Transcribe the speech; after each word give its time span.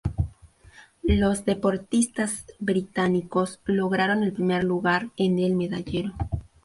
Los 1.03 1.45
deportistas 1.45 2.47
británicos 2.57 3.59
lograron 3.65 4.23
el 4.23 4.33
primer 4.33 4.63
lugar 4.63 5.11
en 5.15 5.37
el 5.37 5.55
medallero. 5.55 6.13